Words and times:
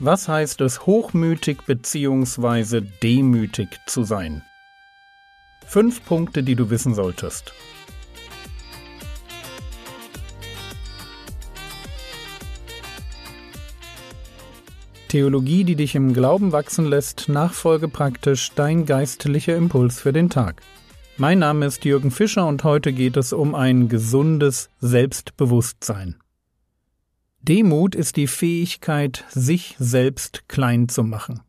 Was 0.00 0.28
heißt 0.28 0.60
es, 0.60 0.86
hochmütig 0.86 1.62
bzw. 1.66 2.82
demütig 3.02 3.68
zu 3.86 4.04
sein? 4.04 4.42
Fünf 5.66 6.04
Punkte, 6.04 6.44
die 6.44 6.54
du 6.54 6.70
wissen 6.70 6.94
solltest. 6.94 7.52
Theologie, 15.08 15.64
die 15.64 15.74
dich 15.74 15.96
im 15.96 16.14
Glauben 16.14 16.52
wachsen 16.52 16.86
lässt, 16.86 17.28
nachfolge 17.28 17.88
praktisch 17.88 18.52
dein 18.54 18.86
geistlicher 18.86 19.56
Impuls 19.56 20.00
für 20.00 20.12
den 20.12 20.30
Tag. 20.30 20.62
Mein 21.16 21.40
Name 21.40 21.66
ist 21.66 21.84
Jürgen 21.84 22.12
Fischer 22.12 22.46
und 22.46 22.62
heute 22.62 22.92
geht 22.92 23.16
es 23.16 23.32
um 23.32 23.56
ein 23.56 23.88
gesundes 23.88 24.70
Selbstbewusstsein. 24.78 26.14
Demut 27.40 27.94
ist 27.94 28.16
die 28.16 28.26
Fähigkeit, 28.26 29.24
sich 29.30 29.76
selbst 29.78 30.48
klein 30.48 30.88
zu 30.88 31.04
machen. 31.04 31.40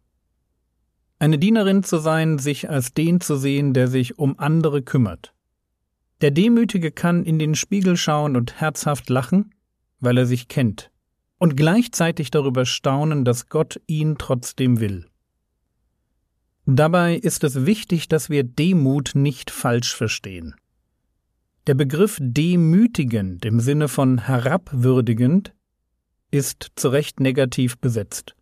Eine 1.18 1.38
Dienerin 1.38 1.84
zu 1.84 1.98
sein, 1.98 2.40
sich 2.40 2.70
als 2.70 2.94
den 2.94 3.20
zu 3.20 3.36
sehen, 3.36 3.74
der 3.74 3.88
sich 3.88 4.18
um 4.18 4.40
andere 4.40 4.82
kümmert. 4.82 5.34
Der 6.22 6.32
Demütige 6.32 6.92
kann 6.92 7.24
in 7.24 7.40
den 7.40 7.56
Spiegel 7.56 7.98
schauen 7.98 8.36
und 8.36 8.62
herzhaft 8.62 9.10
lachen, 9.10 9.54
weil 10.00 10.18
er 10.18 10.26
sich 10.26 10.48
kennt 10.48 10.92
und 11.40 11.56
gleichzeitig 11.56 12.32
darüber 12.32 12.66
staunen, 12.66 13.26
dass 13.26 13.48
Gott 13.48 13.82
ihn 13.88 14.18
trotzdem 14.18 14.80
will. 14.80 15.08
Dabei 16.66 17.16
ist 17.16 17.44
es 17.44 17.66
wichtig, 17.66 18.08
dass 18.10 18.30
wir 18.30 18.44
Demut 18.44 19.12
nicht 19.16 19.50
falsch 19.50 19.96
verstehen. 19.96 20.54
Der 21.66 21.74
Begriff 21.74 22.18
demütigend 22.22 23.44
im 23.46 23.60
Sinne 23.60 23.88
von 23.88 24.20
herabwürdigend 24.20 25.54
ist 26.32 26.72
zu 26.76 26.90
Recht 26.90 27.20
negativ 27.20 27.78
besetzt. 27.78 28.36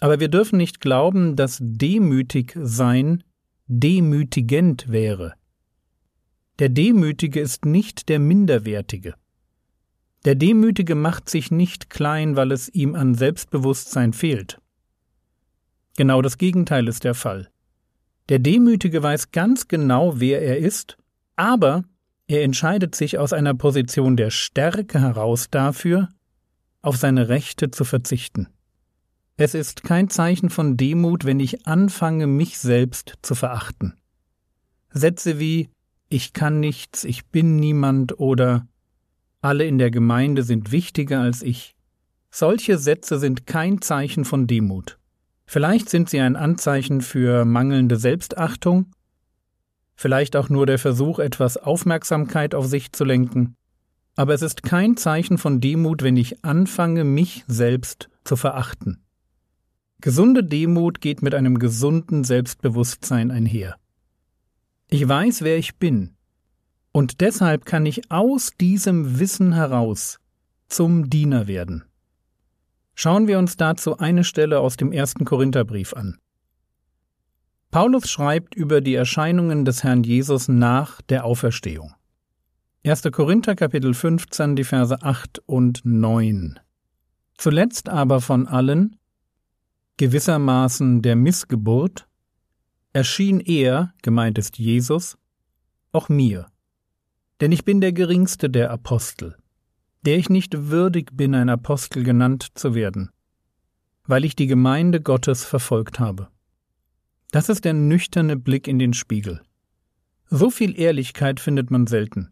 Aber 0.00 0.20
wir 0.20 0.28
dürfen 0.28 0.56
nicht 0.56 0.80
glauben, 0.80 1.36
dass 1.36 1.58
demütig 1.60 2.52
sein 2.60 3.22
demütigend 3.66 4.90
wäre. 4.90 5.34
Der 6.58 6.68
Demütige 6.68 7.40
ist 7.40 7.64
nicht 7.64 8.08
der 8.08 8.18
Minderwertige. 8.18 9.14
Der 10.24 10.34
Demütige 10.34 10.94
macht 10.94 11.28
sich 11.28 11.50
nicht 11.50 11.90
klein, 11.90 12.36
weil 12.36 12.52
es 12.52 12.68
ihm 12.68 12.94
an 12.94 13.14
Selbstbewusstsein 13.14 14.12
fehlt. 14.12 14.60
Genau 15.96 16.22
das 16.22 16.38
Gegenteil 16.38 16.88
ist 16.88 17.04
der 17.04 17.14
Fall. 17.14 17.50
Der 18.28 18.38
Demütige 18.38 19.02
weiß 19.02 19.32
ganz 19.32 19.68
genau, 19.68 20.18
wer 20.20 20.40
er 20.40 20.58
ist, 20.58 20.96
aber 21.36 21.84
er 22.26 22.42
entscheidet 22.42 22.94
sich 22.94 23.18
aus 23.18 23.32
einer 23.32 23.54
Position 23.54 24.16
der 24.16 24.30
Stärke 24.30 25.00
heraus 25.00 25.48
dafür, 25.50 26.08
auf 26.84 26.96
seine 26.96 27.28
Rechte 27.28 27.70
zu 27.70 27.84
verzichten. 27.84 28.48
Es 29.36 29.54
ist 29.54 29.82
kein 29.82 30.10
Zeichen 30.10 30.50
von 30.50 30.76
Demut, 30.76 31.24
wenn 31.24 31.40
ich 31.40 31.66
anfange, 31.66 32.26
mich 32.26 32.58
selbst 32.58 33.14
zu 33.22 33.34
verachten. 33.34 33.94
Sätze 34.90 35.40
wie 35.40 35.70
Ich 36.08 36.32
kann 36.32 36.60
nichts, 36.60 37.02
ich 37.04 37.26
bin 37.26 37.56
niemand 37.56 38.20
oder 38.20 38.68
alle 39.40 39.66
in 39.66 39.78
der 39.78 39.90
Gemeinde 39.90 40.42
sind 40.42 40.70
wichtiger 40.70 41.20
als 41.20 41.42
ich. 41.42 41.74
Solche 42.30 42.78
Sätze 42.78 43.18
sind 43.18 43.46
kein 43.46 43.82
Zeichen 43.82 44.24
von 44.24 44.46
Demut. 44.46 44.98
Vielleicht 45.46 45.90
sind 45.90 46.08
sie 46.08 46.20
ein 46.20 46.36
Anzeichen 46.36 47.00
für 47.00 47.44
mangelnde 47.44 47.96
Selbstachtung, 47.96 48.92
vielleicht 49.96 50.36
auch 50.36 50.48
nur 50.48 50.66
der 50.66 50.78
Versuch, 50.78 51.18
etwas 51.18 51.56
Aufmerksamkeit 51.56 52.54
auf 52.54 52.66
sich 52.66 52.92
zu 52.92 53.04
lenken, 53.04 53.56
aber 54.16 54.34
es 54.34 54.42
ist 54.42 54.62
kein 54.62 54.96
Zeichen 54.96 55.38
von 55.38 55.60
Demut, 55.60 56.02
wenn 56.02 56.16
ich 56.16 56.44
anfange, 56.44 57.04
mich 57.04 57.44
selbst 57.46 58.08
zu 58.24 58.36
verachten. 58.36 59.04
Gesunde 60.00 60.44
Demut 60.44 61.00
geht 61.00 61.22
mit 61.22 61.34
einem 61.34 61.58
gesunden 61.58 62.24
Selbstbewusstsein 62.24 63.30
einher. 63.30 63.76
Ich 64.88 65.08
weiß, 65.08 65.42
wer 65.42 65.56
ich 65.56 65.76
bin, 65.76 66.14
und 66.92 67.20
deshalb 67.20 67.64
kann 67.64 67.86
ich 67.86 68.10
aus 68.12 68.52
diesem 68.60 69.18
Wissen 69.18 69.52
heraus 69.52 70.20
zum 70.68 71.10
Diener 71.10 71.48
werden. 71.48 71.84
Schauen 72.94 73.26
wir 73.26 73.38
uns 73.40 73.56
dazu 73.56 73.98
eine 73.98 74.22
Stelle 74.22 74.60
aus 74.60 74.76
dem 74.76 74.92
ersten 74.92 75.24
Korintherbrief 75.24 75.94
an. 75.94 76.18
Paulus 77.72 78.08
schreibt 78.08 78.54
über 78.54 78.80
die 78.80 78.94
Erscheinungen 78.94 79.64
des 79.64 79.82
Herrn 79.82 80.04
Jesus 80.04 80.46
nach 80.46 81.02
der 81.02 81.24
Auferstehung. 81.24 81.94
1. 82.84 83.02
Korinther 83.12 83.54
Kapitel 83.54 83.94
15, 83.94 84.56
die 84.56 84.64
Verse 84.64 85.02
8 85.02 85.40
und 85.46 85.80
9. 85.84 86.60
Zuletzt 87.36 87.88
aber 87.88 88.20
von 88.20 88.46
allen, 88.46 88.96
gewissermaßen 89.96 91.02
der 91.02 91.16
Missgeburt, 91.16 92.06
erschien 92.92 93.40
er, 93.40 93.94
gemeint 94.02 94.38
ist 94.38 94.58
Jesus, 94.58 95.16
auch 95.92 96.08
mir 96.08 96.46
denn 97.40 97.52
ich 97.52 97.64
bin 97.64 97.80
der 97.80 97.92
geringste 97.92 98.48
der 98.48 98.70
Apostel, 98.70 99.36
der 100.06 100.16
ich 100.16 100.30
nicht 100.30 100.70
würdig 100.70 101.10
bin, 101.12 101.34
ein 101.34 101.48
Apostel 101.48 102.02
genannt 102.02 102.48
zu 102.54 102.74
werden, 102.74 103.10
weil 104.06 104.24
ich 104.24 104.36
die 104.36 104.46
Gemeinde 104.46 105.00
Gottes 105.00 105.44
verfolgt 105.44 105.98
habe. 105.98 106.28
Das 107.30 107.48
ist 107.48 107.64
der 107.64 107.74
nüchterne 107.74 108.36
Blick 108.36 108.68
in 108.68 108.78
den 108.78 108.94
Spiegel. 108.94 109.42
So 110.30 110.50
viel 110.50 110.78
Ehrlichkeit 110.78 111.40
findet 111.40 111.70
man 111.70 111.86
selten. 111.86 112.30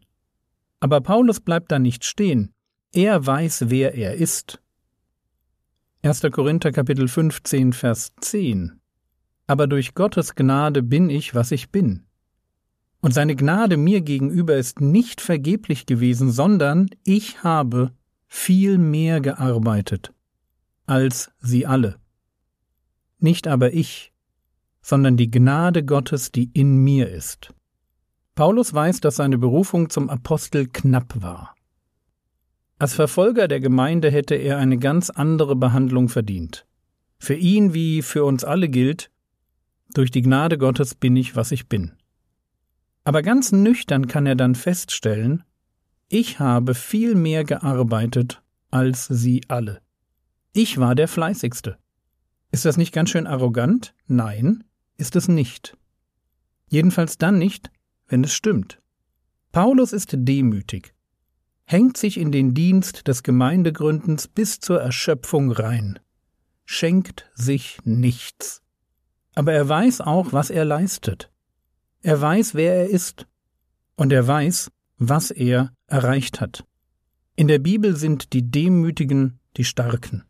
Aber 0.83 0.99
Paulus 0.99 1.39
bleibt 1.39 1.71
da 1.71 1.79
nicht 1.79 2.03
stehen. 2.03 2.51
Er 2.91 3.25
weiß, 3.25 3.69
wer 3.69 3.95
er 3.95 4.15
ist. 4.15 4.61
1. 6.01 6.23
Korinther 6.29 6.73
Kapitel 6.73 7.07
15 7.07 7.71
Vers 7.71 8.11
10 8.19 8.81
Aber 9.47 9.67
durch 9.67 9.95
Gottes 9.95 10.35
Gnade 10.35 10.83
bin 10.83 11.09
ich, 11.09 11.33
was 11.33 11.51
ich 11.51 11.69
bin. 11.69 12.03
Und 12.99 13.13
seine 13.13 13.37
Gnade 13.37 13.77
mir 13.77 14.01
gegenüber 14.01 14.57
ist 14.57 14.81
nicht 14.81 15.21
vergeblich 15.21 15.85
gewesen, 15.85 16.33
sondern 16.33 16.89
ich 17.05 17.45
habe 17.45 17.93
viel 18.27 18.77
mehr 18.77 19.21
gearbeitet 19.21 20.13
als 20.85 21.31
sie 21.39 21.65
alle. 21.65 21.95
Nicht 23.19 23.47
aber 23.47 23.71
ich, 23.71 24.11
sondern 24.81 25.15
die 25.15 25.31
Gnade 25.31 25.85
Gottes, 25.85 26.33
die 26.33 26.49
in 26.51 26.75
mir 26.75 27.09
ist. 27.09 27.53
Paulus 28.35 28.73
weiß, 28.73 28.99
dass 29.01 29.17
seine 29.17 29.37
Berufung 29.37 29.89
zum 29.89 30.09
Apostel 30.09 30.67
knapp 30.67 31.21
war. 31.21 31.55
Als 32.79 32.95
Verfolger 32.95 33.47
der 33.47 33.59
Gemeinde 33.59 34.09
hätte 34.09 34.35
er 34.35 34.57
eine 34.57 34.77
ganz 34.77 35.09
andere 35.09 35.55
Behandlung 35.55 36.09
verdient. 36.09 36.65
Für 37.19 37.35
ihn 37.35 37.73
wie 37.73 38.01
für 38.01 38.25
uns 38.25 38.43
alle 38.43 38.69
gilt, 38.69 39.11
durch 39.93 40.09
die 40.09 40.23
Gnade 40.23 40.57
Gottes 40.57 40.95
bin 40.95 41.15
ich, 41.15 41.35
was 41.35 41.51
ich 41.51 41.69
bin. 41.69 41.93
Aber 43.03 43.21
ganz 43.21 43.51
nüchtern 43.51 44.07
kann 44.07 44.25
er 44.25 44.35
dann 44.35 44.55
feststellen, 44.55 45.43
ich 46.09 46.39
habe 46.39 46.73
viel 46.73 47.15
mehr 47.15 47.43
gearbeitet 47.43 48.41
als 48.71 49.05
Sie 49.05 49.41
alle. 49.47 49.81
Ich 50.51 50.79
war 50.79 50.95
der 50.95 51.07
Fleißigste. 51.07 51.77
Ist 52.51 52.65
das 52.65 52.77
nicht 52.77 52.91
ganz 52.93 53.11
schön 53.11 53.27
arrogant? 53.27 53.93
Nein, 54.07 54.63
ist 54.97 55.15
es 55.15 55.27
nicht. 55.27 55.77
Jedenfalls 56.69 57.17
dann 57.17 57.37
nicht, 57.37 57.71
wenn 58.13 58.23
es 58.23 58.33
stimmt. 58.35 58.79
Paulus 59.51 59.91
ist 59.91 60.11
demütig, 60.13 60.93
hängt 61.65 61.97
sich 61.97 62.19
in 62.19 62.31
den 62.31 62.53
Dienst 62.53 63.07
des 63.07 63.23
Gemeindegründens 63.23 64.27
bis 64.27 64.59
zur 64.59 64.79
Erschöpfung 64.79 65.51
rein, 65.51 65.97
schenkt 66.63 67.27
sich 67.33 67.79
nichts. 67.85 68.61
Aber 69.33 69.51
er 69.51 69.67
weiß 69.67 70.01
auch, 70.01 70.31
was 70.31 70.51
er 70.51 70.63
leistet. 70.63 71.31
Er 72.03 72.21
weiß, 72.21 72.53
wer 72.53 72.75
er 72.75 72.89
ist. 72.89 73.25
Und 73.95 74.13
er 74.13 74.27
weiß, 74.27 74.69
was 74.99 75.31
er 75.31 75.73
erreicht 75.87 76.39
hat. 76.39 76.65
In 77.35 77.47
der 77.47 77.57
Bibel 77.57 77.95
sind 77.95 78.33
die 78.33 78.51
Demütigen 78.51 79.39
die 79.57 79.63
Starken. 79.63 80.23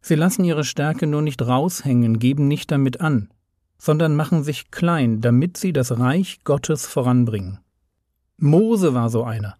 Sie 0.00 0.14
lassen 0.14 0.44
ihre 0.44 0.62
Stärke 0.62 1.08
nur 1.08 1.22
nicht 1.22 1.42
raushängen, 1.42 2.20
geben 2.20 2.46
nicht 2.46 2.70
damit 2.70 3.00
an, 3.00 3.33
sondern 3.84 4.16
machen 4.16 4.44
sich 4.44 4.70
klein, 4.70 5.20
damit 5.20 5.58
sie 5.58 5.74
das 5.74 5.98
Reich 5.98 6.42
Gottes 6.42 6.86
voranbringen. 6.86 7.58
Mose 8.38 8.94
war 8.94 9.10
so 9.10 9.24
einer. 9.24 9.58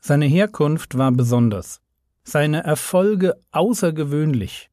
Seine 0.00 0.26
Herkunft 0.26 0.96
war 0.96 1.10
besonders, 1.10 1.80
seine 2.22 2.62
Erfolge 2.62 3.34
außergewöhnlich. 3.50 4.70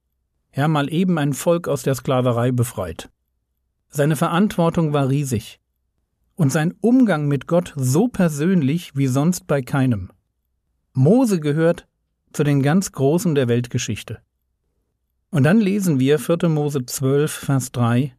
Er 0.52 0.68
mal 0.68 0.94
eben 0.94 1.18
ein 1.18 1.34
Volk 1.34 1.68
aus 1.68 1.82
der 1.82 1.96
Sklaverei 1.96 2.52
befreit. 2.52 3.10
Seine 3.88 4.16
Verantwortung 4.16 4.94
war 4.94 5.10
riesig 5.10 5.60
und 6.36 6.52
sein 6.52 6.76
Umgang 6.80 7.28
mit 7.28 7.48
Gott 7.48 7.74
so 7.76 8.08
persönlich 8.08 8.96
wie 8.96 9.08
sonst 9.08 9.48
bei 9.48 9.64
keinem. 9.64 10.12
Mose 10.94 11.40
gehört 11.40 11.88
zu 12.34 12.44
den 12.44 12.62
ganz 12.62 12.92
Großen 12.92 13.34
der 13.34 13.48
Weltgeschichte. 13.48 14.20
Und 15.32 15.42
dann 15.42 15.60
lesen 15.60 16.00
wir 16.00 16.20
4. 16.20 16.50
Mose 16.50 16.86
12, 16.86 17.32
Vers 17.32 17.72
3 17.72 18.14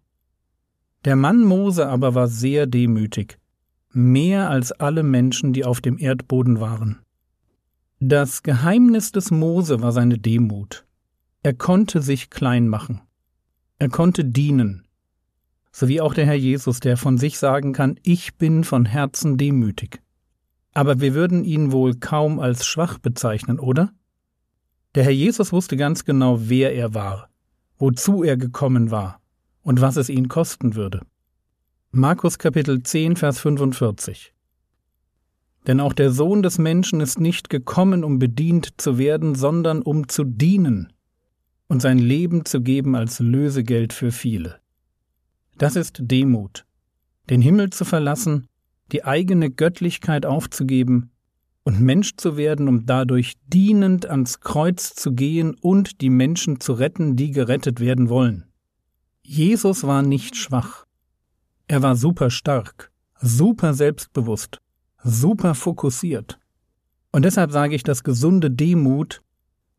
Der 1.06 1.16
Mann 1.16 1.44
Mose 1.44 1.88
aber 1.88 2.14
war 2.14 2.28
sehr 2.28 2.66
demütig, 2.66 3.38
mehr 3.90 4.50
als 4.50 4.70
alle 4.70 5.02
Menschen, 5.02 5.54
die 5.54 5.64
auf 5.64 5.80
dem 5.80 5.98
Erdboden 5.98 6.60
waren. 6.60 6.98
Das 8.00 8.42
Geheimnis 8.42 9.10
des 9.10 9.30
Mose 9.30 9.80
war 9.80 9.92
seine 9.92 10.18
Demut. 10.18 10.84
Er 11.42 11.54
konnte 11.54 12.02
sich 12.02 12.28
klein 12.28 12.68
machen. 12.68 13.00
Er 13.78 13.88
konnte 13.88 14.26
dienen. 14.26 14.84
So 15.72 15.88
wie 15.88 16.02
auch 16.02 16.12
der 16.12 16.26
Herr 16.26 16.34
Jesus, 16.34 16.80
der 16.80 16.98
von 16.98 17.16
sich 17.16 17.38
sagen 17.38 17.72
kann, 17.72 17.98
ich 18.02 18.36
bin 18.36 18.62
von 18.62 18.84
Herzen 18.84 19.38
demütig. 19.38 20.02
Aber 20.74 21.00
wir 21.00 21.14
würden 21.14 21.44
ihn 21.44 21.72
wohl 21.72 21.94
kaum 21.94 22.40
als 22.40 22.66
schwach 22.66 22.98
bezeichnen, 22.98 23.58
oder? 23.58 23.90
Der 24.94 25.04
Herr 25.04 25.12
Jesus 25.12 25.50
wusste 25.50 25.78
ganz 25.78 26.04
genau, 26.04 26.40
wer 26.50 26.74
er 26.74 26.92
war, 26.92 27.30
wozu 27.78 28.22
er 28.22 28.36
gekommen 28.36 28.90
war 28.90 29.19
und 29.70 29.80
was 29.80 29.94
es 29.94 30.08
ihn 30.08 30.26
kosten 30.26 30.74
würde. 30.74 31.00
Markus 31.92 32.38
Kapitel 32.38 32.82
10, 32.82 33.14
Vers 33.14 33.38
45 33.38 34.34
Denn 35.68 35.78
auch 35.78 35.92
der 35.92 36.10
Sohn 36.10 36.42
des 36.42 36.58
Menschen 36.58 37.00
ist 37.00 37.20
nicht 37.20 37.50
gekommen, 37.50 38.02
um 38.02 38.18
bedient 38.18 38.80
zu 38.80 38.98
werden, 38.98 39.36
sondern 39.36 39.80
um 39.82 40.08
zu 40.08 40.24
dienen 40.24 40.92
und 41.68 41.80
sein 41.80 42.00
Leben 42.00 42.44
zu 42.44 42.62
geben 42.62 42.96
als 42.96 43.20
Lösegeld 43.20 43.92
für 43.92 44.10
viele. 44.10 44.56
Das 45.56 45.76
ist 45.76 46.00
Demut, 46.00 46.66
den 47.28 47.40
Himmel 47.40 47.70
zu 47.70 47.84
verlassen 47.84 48.48
die 48.90 49.04
eigene 49.04 49.52
Göttlichkeit 49.52 50.26
aufzugeben 50.26 51.12
und 51.62 51.80
Mensch 51.80 52.16
zu 52.16 52.36
werden, 52.36 52.66
um 52.66 52.86
dadurch 52.86 53.34
dienend 53.46 54.04
ans 54.06 54.40
Kreuz 54.40 54.94
zu 54.96 55.12
gehen 55.12 55.54
und 55.54 56.00
die 56.00 56.10
Menschen 56.10 56.58
zu 56.58 56.72
retten, 56.72 57.14
die 57.14 57.30
gerettet 57.30 57.78
werden 57.78 58.08
wollen. 58.08 58.49
Jesus 59.32 59.84
war 59.84 60.02
nicht 60.02 60.34
schwach. 60.34 60.86
Er 61.68 61.82
war 61.82 61.94
super 61.94 62.30
stark, 62.30 62.90
super 63.20 63.74
selbstbewusst, 63.74 64.60
super 65.04 65.54
fokussiert. 65.54 66.40
Und 67.12 67.24
deshalb 67.24 67.52
sage 67.52 67.76
ich, 67.76 67.84
dass 67.84 68.02
gesunde 68.02 68.50
Demut 68.50 69.22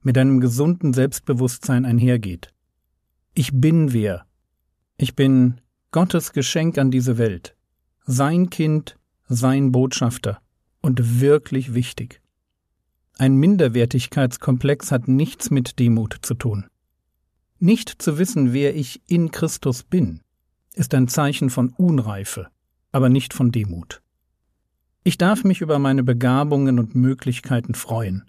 mit 0.04 0.18
einem 0.18 0.40
gesunden 0.40 0.94
Selbstbewusstsein 0.94 1.84
einhergeht. 1.84 2.54
Ich 3.34 3.52
bin 3.52 3.92
wer. 3.92 4.26
Ich 4.96 5.18
bin 5.18 5.60
Gottes 5.92 6.32
Geschenk 6.32 6.78
an 6.78 6.90
diese 6.90 7.18
Welt, 7.18 7.58
sein 8.06 8.50
Kind, 8.50 8.98
sein 9.28 9.74
Botschafter 9.74 10.40
und 10.80 11.20
wirklich 11.20 11.74
wichtig. 11.74 12.22
Ein 13.18 13.36
Minderwertigkeitskomplex 13.36 14.94
hat 14.94 15.10
nichts 15.10 15.52
mit 15.52 15.78
Demut 15.78 16.20
zu 16.22 16.36
tun. 16.36 16.71
Nicht 17.64 18.02
zu 18.02 18.18
wissen, 18.18 18.54
wer 18.54 18.76
ich 18.76 19.04
in 19.06 19.30
Christus 19.30 19.84
bin, 19.84 20.22
ist 20.74 20.96
ein 20.96 21.08
Zeichen 21.08 21.52
von 21.52 21.70
Unreife, 21.70 22.48
aber 22.92 23.08
nicht 23.08 23.36
von 23.36 23.52
Demut. 23.52 24.02
Ich 25.04 25.20
darf 25.20 25.44
mich 25.44 25.62
über 25.62 25.78
meine 25.78 26.02
Begabungen 26.02 26.80
und 26.80 26.96
Möglichkeiten 26.96 27.76
freuen. 27.76 28.24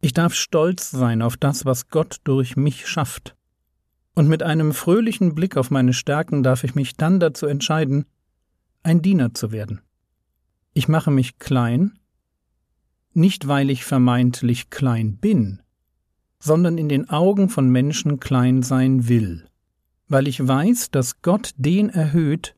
Ich 0.00 0.12
darf 0.12 0.34
stolz 0.34 0.90
sein 0.90 1.22
auf 1.22 1.36
das, 1.36 1.66
was 1.66 1.86
Gott 1.86 2.16
durch 2.24 2.56
mich 2.56 2.88
schafft. 2.88 3.36
Und 4.16 4.26
mit 4.26 4.42
einem 4.42 4.72
fröhlichen 4.72 5.36
Blick 5.36 5.56
auf 5.56 5.70
meine 5.70 5.92
Stärken 5.92 6.42
darf 6.42 6.64
ich 6.64 6.74
mich 6.74 6.96
dann 6.96 7.20
dazu 7.20 7.46
entscheiden, 7.46 8.06
ein 8.82 9.02
Diener 9.02 9.34
zu 9.34 9.52
werden. 9.52 9.82
Ich 10.74 10.88
mache 10.88 11.12
mich 11.12 11.38
klein, 11.38 11.96
nicht 13.12 13.46
weil 13.46 13.70
ich 13.70 13.84
vermeintlich 13.84 14.68
klein 14.68 15.16
bin, 15.18 15.61
sondern 16.42 16.76
in 16.76 16.88
den 16.88 17.08
Augen 17.08 17.48
von 17.48 17.70
Menschen 17.70 18.18
klein 18.18 18.64
sein 18.64 19.08
will, 19.08 19.46
weil 20.08 20.26
ich 20.26 20.44
weiß, 20.46 20.90
dass 20.90 21.22
Gott 21.22 21.52
den 21.56 21.88
erhöht, 21.88 22.56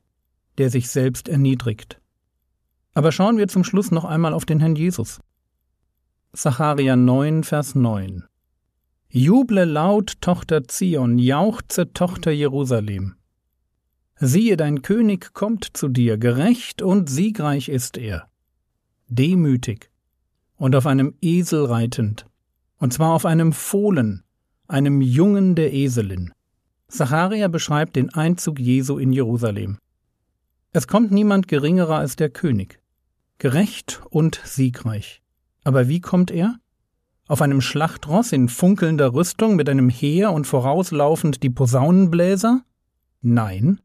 der 0.56 0.70
sich 0.70 0.88
selbst 0.88 1.28
erniedrigt. 1.28 2.00
Aber 2.94 3.12
schauen 3.12 3.36
wir 3.36 3.46
zum 3.46 3.62
Schluss 3.62 3.90
noch 3.90 4.06
einmal 4.06 4.32
auf 4.32 4.46
den 4.46 4.58
Herrn 4.58 4.74
Jesus. 4.74 5.20
Zacharia 6.32 6.96
9, 6.96 7.44
Vers 7.44 7.74
9. 7.74 8.24
Juble 9.10 9.66
laut, 9.66 10.14
Tochter 10.22 10.64
Zion, 10.64 11.18
jauchze, 11.18 11.92
Tochter 11.92 12.30
Jerusalem. 12.30 13.16
Siehe, 14.16 14.56
dein 14.56 14.80
König 14.80 15.34
kommt 15.34 15.76
zu 15.76 15.88
dir, 15.88 16.16
gerecht 16.16 16.80
und 16.80 17.10
siegreich 17.10 17.68
ist 17.68 17.98
er, 17.98 18.30
demütig 19.08 19.90
und 20.56 20.74
auf 20.74 20.86
einem 20.86 21.14
Esel 21.20 21.66
reitend, 21.66 22.24
und 22.78 22.92
zwar 22.92 23.14
auf 23.14 23.26
einem 23.26 23.52
Fohlen, 23.52 24.24
einem 24.66 25.00
Jungen 25.00 25.54
der 25.54 25.72
Eselin. 25.72 26.32
Zacharia 26.88 27.48
beschreibt 27.48 27.96
den 27.96 28.12
Einzug 28.14 28.58
Jesu 28.58 28.98
in 28.98 29.12
Jerusalem. 29.12 29.78
Es 30.72 30.86
kommt 30.86 31.10
niemand 31.10 31.48
geringerer 31.48 31.98
als 31.98 32.16
der 32.16 32.30
König, 32.30 32.80
gerecht 33.38 34.02
und 34.10 34.40
siegreich. 34.44 35.22
Aber 35.64 35.88
wie 35.88 36.00
kommt 36.00 36.30
er? 36.30 36.58
Auf 37.26 37.40
einem 37.40 37.60
Schlachtross 37.60 38.32
in 38.32 38.48
funkelnder 38.48 39.14
Rüstung 39.14 39.56
mit 39.56 39.68
einem 39.68 39.88
Heer 39.88 40.32
und 40.32 40.46
vorauslaufend 40.46 41.42
die 41.42 41.50
Posaunenbläser? 41.50 42.64
Nein, 43.22 43.80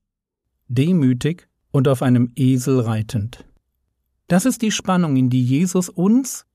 demütig 0.68 1.48
und 1.72 1.88
auf 1.88 2.02
einem 2.02 2.32
Esel 2.36 2.82
reitend. 2.82 3.46
Das 4.28 4.46
ist 4.46 4.62
die 4.62 4.72
Spannung, 4.72 5.16
in 5.16 5.30
die 5.30 5.44
Jesus 5.44 5.90
uns 5.90 6.46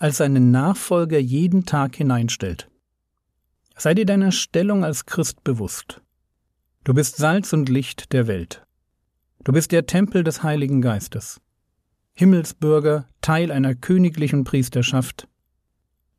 als 0.00 0.16
seinen 0.16 0.50
Nachfolger 0.50 1.18
jeden 1.18 1.66
Tag 1.66 1.94
hineinstellt. 1.94 2.68
Sei 3.76 3.94
dir 3.94 4.06
deiner 4.06 4.32
Stellung 4.32 4.82
als 4.82 5.06
Christ 5.06 5.44
bewusst. 5.44 6.02
Du 6.84 6.94
bist 6.94 7.16
Salz 7.16 7.52
und 7.52 7.68
Licht 7.68 8.12
der 8.12 8.26
Welt. 8.26 8.66
Du 9.44 9.52
bist 9.52 9.72
der 9.72 9.86
Tempel 9.86 10.24
des 10.24 10.42
Heiligen 10.42 10.80
Geistes, 10.80 11.40
Himmelsbürger, 12.14 13.08
Teil 13.20 13.52
einer 13.52 13.74
königlichen 13.74 14.44
Priesterschaft 14.44 15.28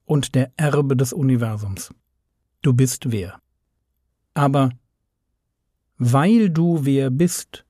und 0.06 0.36
der 0.36 0.52
Erbe 0.58 0.96
des 0.96 1.12
Universums. 1.12 1.94
Du 2.62 2.74
bist 2.74 3.12
wer. 3.12 3.42
Aber 4.36 4.72
weil 5.98 6.52
du 6.52 6.86
wer 6.86 7.10
bist, 7.10 7.66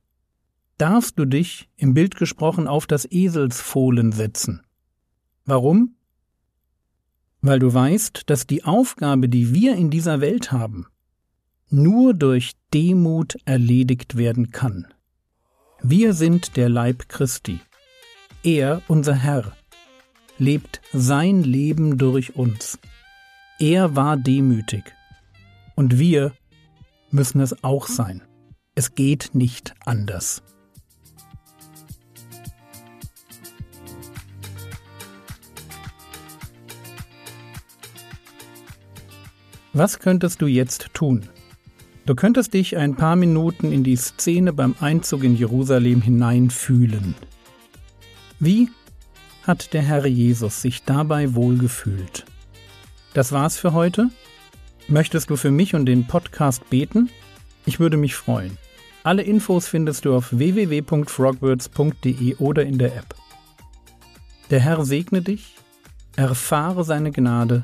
darfst 0.78 1.18
du 1.18 1.26
dich, 1.26 1.70
im 1.78 1.94
Bild 1.94 2.16
gesprochen, 2.16 2.68
auf 2.68 2.86
das 2.86 3.06
Eselsfohlen 3.10 4.12
setzen. 4.12 4.62
Warum? 5.46 5.96
Weil 7.42 7.60
du 7.60 7.74
weißt, 7.74 8.24
dass 8.28 8.48
die 8.48 8.64
Aufgabe, 8.64 9.28
die 9.28 9.54
wir 9.54 9.76
in 9.76 9.90
dieser 9.90 10.22
Welt 10.22 10.52
haben, 10.52 10.88
nur 11.70 12.14
durch 12.14 12.54
Demut 12.74 13.38
erledigt 13.46 14.18
werden 14.18 14.52
kann. 14.52 14.88
Wir 15.82 16.14
sind 16.14 16.58
der 16.58 16.70
Leib 16.70 17.10
Christi. 17.10 17.60
Er, 18.44 18.82
unser 18.88 19.16
Herr, 19.16 19.56
lebt 20.38 20.82
sein 20.94 21.44
Leben 21.44 21.98
durch 21.98 22.36
uns. 22.36 22.78
Er 23.60 23.96
war 23.96 24.18
demütig. 24.18 24.84
Und 25.76 25.98
wir 25.98 26.34
müssen 27.10 27.42
es 27.42 27.64
auch 27.64 27.88
sein. 27.88 28.22
Es 28.76 28.96
geht 28.96 29.32
nicht 29.34 29.74
anders. 29.86 30.44
Was 39.74 40.00
könntest 40.00 40.42
du 40.42 40.48
jetzt 40.48 40.94
tun? 40.94 41.30
Du 42.06 42.14
könntest 42.14 42.54
dich 42.54 42.76
ein 42.76 42.96
paar 42.96 43.16
Minuten 43.16 43.72
in 43.72 43.86
die 43.86 43.96
Szene 43.96 44.52
beim 44.52 44.76
Einzug 44.82 45.24
in 45.24 45.38
Jerusalem 45.38 46.02
hineinfühlen. 46.02 47.16
Wie 48.38 48.70
hat 49.44 49.72
der 49.74 49.82
Herr 49.84 50.06
Jesus 50.06 50.62
sich 50.62 50.84
dabei 50.84 51.36
wohlgefühlt? 51.36 52.26
Das 53.14 53.32
war's 53.32 53.58
für 53.58 53.72
heute. 53.72 54.10
Möchtest 54.90 55.30
du 55.30 55.38
für 55.38 55.52
mich 55.52 55.74
und 55.74 55.86
den 55.86 56.06
Podcast 56.06 56.70
beten? 56.70 57.10
Ich 57.66 57.80
würde 57.80 57.96
mich 57.96 58.16
freuen. 58.16 58.58
Alle 59.04 59.22
Infos 59.22 59.68
findest 59.68 60.04
du 60.04 60.14
auf 60.14 60.38
www.frogwords.de 60.38 62.36
oder 62.36 62.64
in 62.64 62.78
der 62.78 62.98
App. 62.98 63.16
Der 64.50 64.60
Herr 64.60 64.84
segne 64.84 65.22
dich, 65.22 65.56
erfahre 66.18 66.84
seine 66.84 67.12
Gnade 67.12 67.64